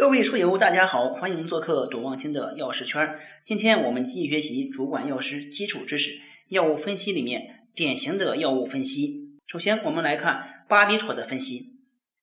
[0.00, 3.18] 各位书友，大家好，欢迎做客董望清的药师圈。
[3.44, 6.12] 今天我们继续学习主管药师基础知识，
[6.48, 9.36] 药物分析里面典型的药物分析。
[9.46, 11.76] 首先，我们来看巴比妥的分析。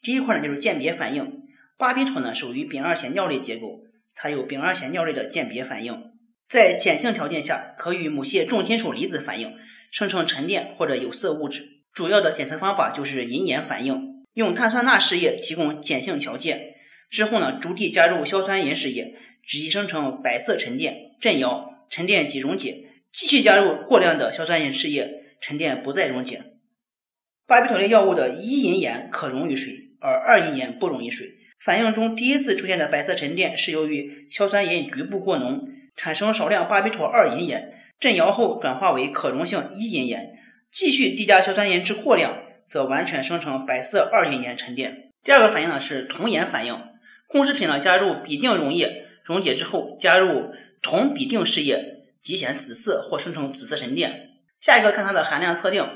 [0.00, 1.42] 第一块呢就是鉴别反应。
[1.76, 3.82] 巴比妥呢属于丙二酰尿类结构，
[4.14, 6.12] 它有丙二酰尿类的鉴别反应，
[6.48, 9.52] 在碱性条件下可与某些重金属离子反应，
[9.90, 11.68] 生成沉淀或者有色物质。
[11.92, 16.77] 主要的检测方法就是银盐反应，用碳酸钠试液提供碱性条件。
[17.10, 19.14] 之后呢，逐地加入硝酸银试液，
[19.46, 22.84] 直接生成白色沉淀，震摇，沉淀即溶解。
[23.12, 26.42] 继续加入过量的硝酸银试液，沉淀不再溶解。
[27.46, 31.28] 巴比妥类药物的一银盐可溶于水，而二银盐不溶于水。
[31.64, 40.38] 反应中第一次出现的白色沉淀是由于硝酸银局部过浓，产生少量巴比妥二银盐，震摇后转化为可溶性一银盐。
[40.70, 45.10] 继续递加硝酸银之过量，则完全生成白色二银盐沉淀。
[45.24, 46.78] 第二个反应呢是铜盐反应。
[47.28, 54.30] 控制品呢加入吡啶溶液，溶解之后加入铜吡啶试液，即显紫色或生成紫色沉淀。
[54.60, 55.86] 下一个看它的含量测定，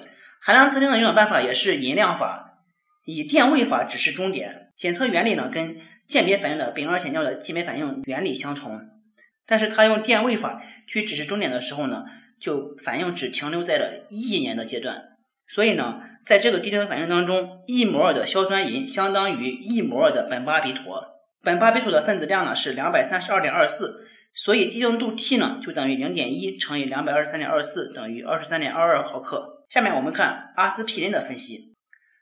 [0.40, 2.58] 含量测定的用的办法也是银量法，
[3.04, 4.68] 以电位法指示终点。
[4.76, 8.80] 检测原理呢跟鉴别反应的丙二酰尿的鉴别反应原理相同，
[9.46, 12.04] 但是它用电位法去指示终点的时候呢，
[12.40, 15.04] 就反应只停留在了一亿年的阶段。
[15.48, 21.08] 所以呢，在这个滴定反应当中，一摩尔的硝酸银相当于一摩尔的苯巴比妥。
[21.42, 29.64] 苯巴比妥的分子量呢是两百三十二点二四，所以滴定度 T 呢就等于零点一乘以两百二十三点二四等于二十三点二二毫克。
[29.68, 31.74] 下面我们看阿司匹林的分析，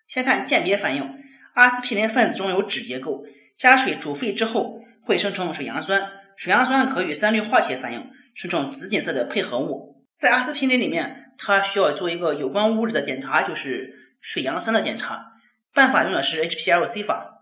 [0.08, 1.06] 先看鉴别反应。
[1.52, 3.27] 阿司匹林分子中有酯结构，
[3.58, 10.02] 加水煮沸之后会生成水杨酸，水杨酸可与三氯化铁反应，生成紫金色的配合物。
[10.16, 15.32] 在阿司匹林里面，它需要做一个有关物质的检查，就是水杨酸的检查，
[15.74, 17.39] 办法用的是 HPLC 法。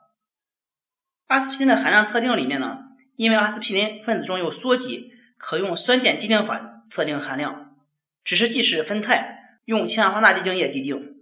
[1.28, 2.78] 阿司匹林的含量测定里面呢，
[3.14, 7.76] 因为阿司匹林分子中有羧基，可用酸碱滴定法测定含量。
[8.24, 9.26] 指示剂是酚酞，
[9.66, 11.16] 用氢氧化钠滴定液滴定。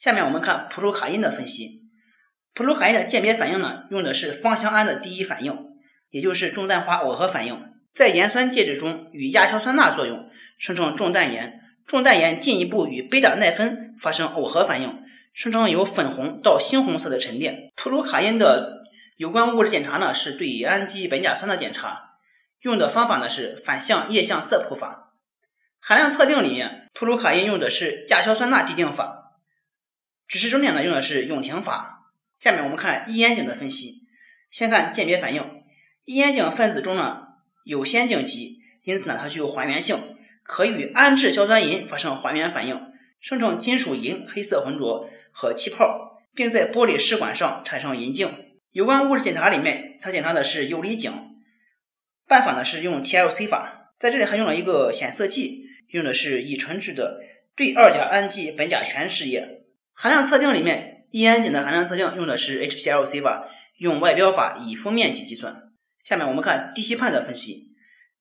[0.00, 1.82] 下面我们看普鲁卡因的分析。
[2.52, 5.56] 普鲁卡因的鉴别反应呢，用的是芳香胺的第一反应，
[6.10, 7.62] 也就是重氮化耦合反应，
[7.94, 10.28] 在盐酸介质中与亚硝酸钠作用，
[10.58, 11.60] 生成重氮盐。
[11.86, 14.98] 重氮盐进一步与贝塔奈酚发生耦合反应，
[15.32, 17.70] 生成由粉红到猩红色的沉淀。
[17.76, 18.79] 普鲁卡因的
[19.20, 22.12] 有关物质检查呢，是对氨基苯甲酸的检查，
[22.62, 25.12] 用的方法呢是反向液相色谱法。
[25.78, 29.34] 含量测定里面，普鲁卡因用的是亚硝酸钠滴定法，
[30.26, 32.10] 指示终点呢用的是永停法。
[32.38, 34.08] 下面我们看异烟肼的分析，
[34.50, 35.64] 先看鉴别反应。
[36.06, 37.24] 异烟肼分子中呢
[37.66, 48.46] 有先肼基，因此呢它具有还原性，可与氨制硝酸银发生还原反应，生成金属银黑色浑浊和气泡，并在玻璃试管上产生银镜。
[48.72, 51.34] 有关物质检查里面，它检查的是游离碱，
[52.28, 57.20] 办法呢是用 TLC 法，在这里还用了一个显色剂，用的是乙醇制的
[57.56, 59.64] 对二甲氨基苯甲醛试液。
[59.92, 63.48] 含量测定里面，异烟碱的含量测定用的是 HPLC 法，
[63.78, 65.72] 用外标法以封面积计算。
[66.04, 67.74] 下面我们看地西泮的分析，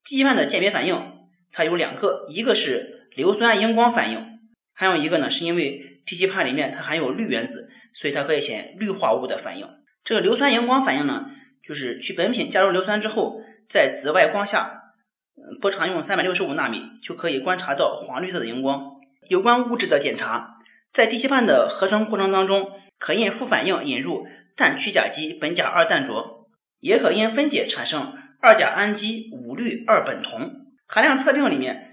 [0.04, 4.40] 地西泮的鉴别反应它有两个，一个是硫酸荧光反应，
[4.74, 9.79] 还有一个呢是因为地西泮里面它含有氯原子，所以它可以显氯化物的反应。
[10.10, 11.28] 这个硫酸荧光反应呢，
[11.62, 14.82] 就是取本品加入硫酸之后，在紫外光下，
[15.62, 18.94] 波长用三百六十五纳米就可以观察到黄绿色的荧光。
[19.28, 20.58] 有关物质的检查，
[20.92, 24.26] 在地西泮的合成过程当中，可因副反应引入
[24.56, 26.50] 氮去甲基苯甲二氮卓，
[26.80, 30.66] 也可因分解产生二甲氨基五氯二苯酮。
[30.88, 31.92] 含量测定里面，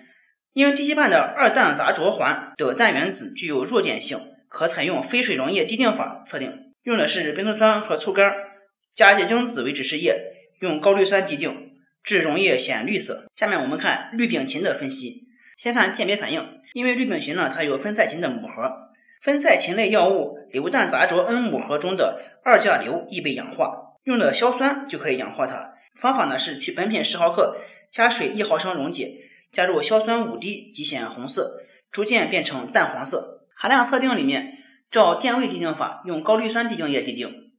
[0.54, 6.65] 因为地西泮的二氮杂卓环的氮原子具有弱碱性，可采用非水溶液滴定法测定。
[6.86, 8.32] 用的是苯醋酸和醋苷
[8.94, 10.20] 加结晶子为指示液，
[10.60, 11.72] 用高氯酸滴定，
[12.04, 13.26] 致溶液显绿色。
[13.34, 15.26] 下面我们看氯丙嗪的分析。
[15.58, 18.70] 先看鉴别反应，因为氯丙嗪呢，它有芬赛嗪的母核，
[19.20, 25.74] 芬赛嗪类药物硫氮杂卓 N 母核中的二价硫易被氧化，用的硝酸就可以氧化它。
[25.96, 27.56] 方法呢是取本品十毫克，
[27.90, 33.48] 加水一毫升溶解，加入硝酸五滴即显红色，逐渐变成淡黄色。
[33.56, 34.52] 含量测定里面。
[34.90, 37.50] 照电位滴定法，用高氯酸滴定液滴定。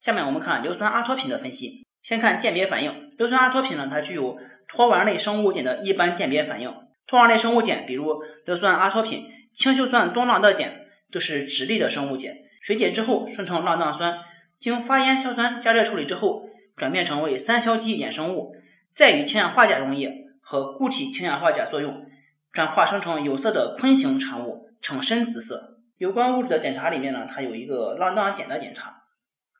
[0.00, 1.84] 下面我们看硫酸阿托品的分析。
[2.02, 4.38] 先看鉴别反应，硫酸阿托品呢，它具有
[4.68, 6.72] 脱烷类生物碱的一般鉴别反应。
[7.08, 9.24] 脱烷类生物碱，比如硫酸阿托品、
[9.54, 10.72] 氢溴酸多浪德碱，
[11.10, 12.32] 都是酯类的生物碱。
[12.62, 14.18] 水解之后生成浪荡酸，
[14.60, 18.54] 经发烟硝酸加热处理之后，转变成为三硝基衍生物，
[18.94, 22.06] 再与氢氧化钾溶液和固体氢氧化钾作用，
[22.52, 25.75] 转化生成有色的醌型产物，呈深紫色。
[25.98, 29.04] 有关物质的检查里面呢，它有一个浪荡碱的检查。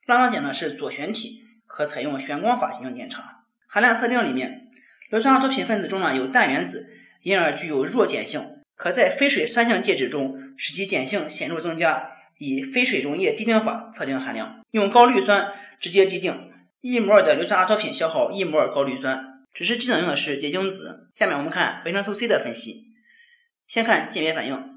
[0.05, 3.43] 浪荡碱呢是左旋体，可采用旋光法进行检查。
[3.67, 4.69] 含量测定里面，
[5.09, 6.89] 硫酸阿托品分子中呢有氮原子，
[7.23, 8.41] 因而具有弱碱性，
[8.75, 12.11] 可在非水酸性介质中使其碱性显著增加。
[12.39, 16.51] 以非水溶液滴定法测定含量，用高氯酸直接滴定，
[16.81, 21.09] 一摩尔的硫酸阿托品消耗一摩尔高氯酸，只是机能用的是结晶子。
[21.15, 22.93] 下面我们看维生素 C 的分析，
[23.67, 24.76] 先看鉴别反应，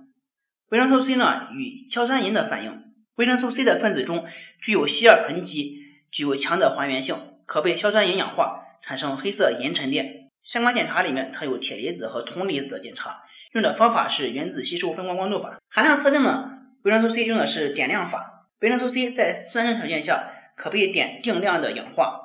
[0.70, 2.80] 维生素 C 呢与硝酸银的反应，
[3.16, 4.24] 维生素 C 的分子中
[4.60, 5.80] 具有烯二醇基，
[6.12, 10.28] 具有强的还原性，可被硝酸银氧化产生黑色银沉淀。
[10.44, 13.22] 相关检查里面它有铁离子和铜离子的检查，
[13.52, 15.58] 用的方法是原子吸收分光光度法。
[15.68, 16.50] 含量测定呢？
[16.82, 22.20] 维生素 C 用的是点亮法，维生素 C 在酸性条件下可被点定量的氧化，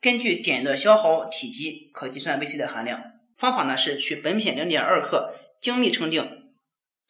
[0.00, 3.02] 根据点的消耗体积可计算 VC 的含量。
[3.36, 6.41] 方法呢是取本品零点二克精密称定，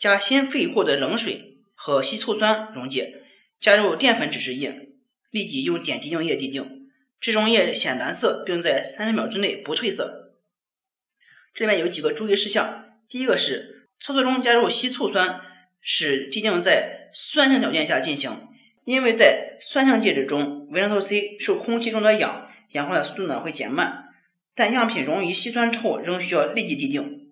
[0.03, 3.23] 加新沸过的冷水和稀醋酸溶解，
[3.61, 4.89] 加入淀粉指示液，
[5.31, 6.89] 立即用碘滴定液滴定，
[7.21, 10.35] 这溶液显蓝色，并在三十秒之内不褪色。
[11.55, 15.41] 这里面有几个注意事项，第一个是操作中加入稀醋酸。
[15.81, 18.49] 使滴定在酸性条件下进行，
[18.85, 24.09] 因为在酸性介质中，维生素 C 受空气中的氧氧化的速度呢会减慢，
[24.57, 27.31] 但样品溶于稀酸之后仍需要立即滴定。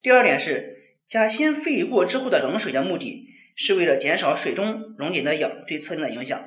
[0.00, 0.81] 第二点是
[1.12, 6.40] 加先沸过之后的冷水的目的是为了减少水中溶解的氧对测定的影响。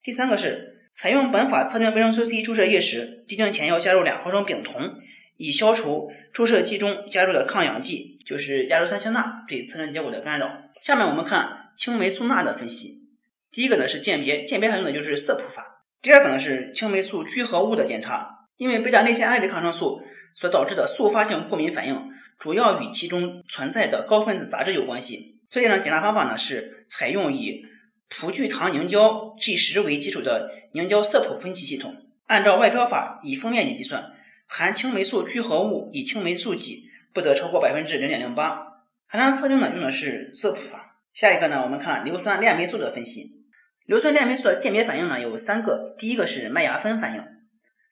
[0.00, 5.00] 第三个是采用本法测定维生素 C 注射液时，滴定前要加入两毫升丙酮。
[5.38, 10.52] 以消除注射剂中加入的抗氧剂，就是亚硫酸氢钠对测定结果的干扰。
[10.84, 13.08] 下面我们看青霉素钠的分析。
[13.50, 15.82] 第一个呢是鉴别，鉴别它用的就是色谱法。
[16.00, 18.46] 第二个呢是青霉素聚合物的检查。
[18.56, 20.00] 因为贝塔内酰胺类抗生素
[20.36, 22.00] 所导致的速发性过敏反应，
[22.38, 25.40] 主要与其中存在的高分子杂质有关系。
[25.50, 27.64] 所以呢，检查方法呢是采用以
[28.08, 31.96] 葡聚糖凝胶 G 十为基础的凝胶色谱分析系统，
[32.26, 34.12] 按照外标法以峰面积计算。
[34.46, 38.64] 含青霉素聚合物以青霉素己不得超过百分之零点零八。
[39.08, 40.98] 含量测定呢用的是色谱法。
[41.14, 43.42] 下一个呢，我们看硫酸链霉素的分析。
[43.86, 47.24] 硫酸链霉素的鉴别反应呢有三个，第一个是麦芽酚反应。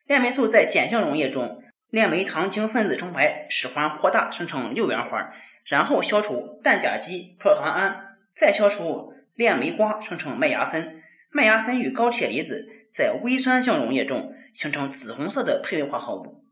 [0.07, 1.63] 链霉素在碱性溶液中，
[1.95, 5.33] 链霉糖烃分子成排，使环扩大生成六元环，
[5.65, 11.01] 然后消除氮甲基葡萄糖胺，再消除链霉瓜生成麦芽酚。
[11.31, 16.45] 麦芽酚与高铁离子在微酸性溶液中形成紫红色的配位化合物。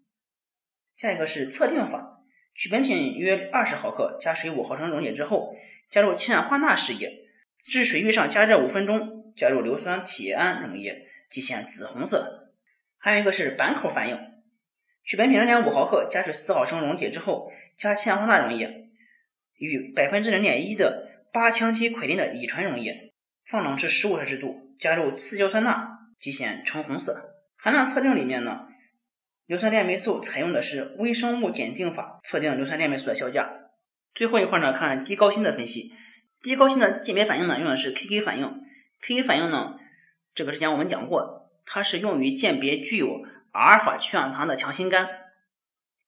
[0.94, 2.20] 下一个是测定法，
[2.54, 5.56] 取本品约二十毫克，加水五毫升溶解之后，
[5.90, 7.24] 加入氢氧化钠试液，
[7.58, 12.52] 至水域上加热五分钟，加入硫酸铁铵溶液，即显紫红色。
[13.00, 14.16] 还有一个是板口反应，
[15.04, 18.88] 取本品零点五毫克，加水四毫升溶解之后，加氢氧化钠溶液，
[19.56, 23.12] 与百分之零点一的八羟基喹啉的乙醇溶液，
[23.46, 27.34] 放冷至十五摄氏度，加入次硝酸钠，即显橙红色。
[27.56, 28.69] 含量测定里面呢？
[29.46, 33.50] 硫酸链霉素采用的是微生物检定法测定硫酸链霉素的效价。
[34.14, 35.93] 最后一块呢，看低高锌的分析。
[36.43, 38.62] 低高锌的鉴别反应呢，用的是 Kk 反应。
[39.02, 39.75] Kk 反应呢，
[40.34, 43.22] 这个之前我们讲过，它是用于鉴别具有
[43.52, 45.08] 阿尔法去氧糖的强心苷。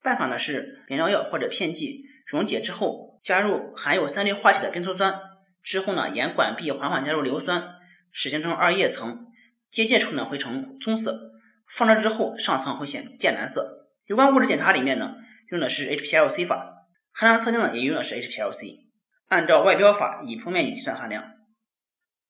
[0.02, 5.19] 办法呢是原料药或者片剂溶解之后，加入含有三氯化铁的冰醋酸，
[5.62, 7.76] 之后呢沿管壁缓缓加入硫酸，
[8.12, 9.26] 使形成二液层，
[9.70, 11.32] 结界处呢会呈棕色。
[11.67, 13.89] 放热之后，上层会显渐蓝色。
[14.06, 15.15] 有关物质检查里面呢，
[15.51, 18.81] 用的是 HPLC 法，含量测定呢也用的是 HPLC，
[19.29, 21.32] 按照外标法以峰面积计算含量。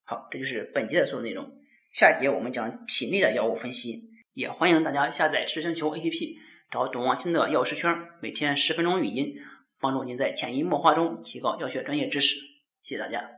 [0.04, 1.50] 好，这就是本节的所有内容。
[1.90, 6.36] 下节我们讲体内的药物分析，也欢迎大家下载知识星球 APP，
[6.70, 9.36] 找董望清的药师圈，每天十分钟语音，
[9.80, 12.36] 帮助您在潜移默化中提高药学专业知识。
[12.82, 13.34] 谢谢大家。